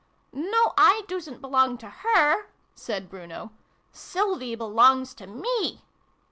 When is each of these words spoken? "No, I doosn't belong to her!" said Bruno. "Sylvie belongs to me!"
"No, 0.33 0.73
I 0.79 1.03
doosn't 1.07 1.41
belong 1.41 1.77
to 1.77 1.87
her!" 1.91 2.47
said 2.73 3.07
Bruno. 3.07 3.51
"Sylvie 3.91 4.55
belongs 4.55 5.13
to 5.13 5.27
me!" 5.27 5.85